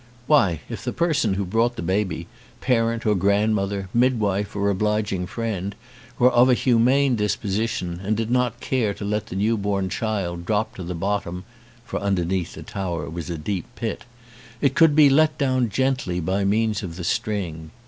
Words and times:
Why, 0.25 0.61
if 0.67 0.83
the 0.83 0.93
person 0.93 1.35
who 1.35 1.45
brought 1.45 1.75
the 1.75 1.83
baby, 1.83 2.25
parent 2.59 3.05
or 3.05 3.13
grandmother, 3.13 3.87
midwife 3.93 4.55
or 4.55 4.71
obliging 4.71 5.27
friend, 5.27 5.75
were 6.17 6.31
of 6.31 6.49
a 6.49 6.55
humane 6.55 7.15
disposition 7.15 7.99
and 8.03 8.17
did 8.17 8.31
not 8.31 8.59
care 8.61 8.95
to 8.95 9.05
let 9.05 9.27
the 9.27 9.35
new 9.35 9.57
born 9.57 9.89
child 9.89 10.43
drop 10.47 10.73
to 10.77 10.83
the 10.83 10.95
bottom 10.95 11.43
(for 11.85 11.99
underneath 11.99 12.55
the 12.55 12.63
tower 12.63 13.07
was 13.11 13.29
a 13.29 13.37
deep 13.37 13.65
pit), 13.75 14.05
it 14.59 14.73
could 14.73 14.95
be 14.95 15.07
let 15.07 15.37
down 15.37 15.69
gently 15.69 16.19
by 16.19 16.45
means 16.45 16.81
of 16.81 16.95
the 16.95 17.03
string. 17.03 17.69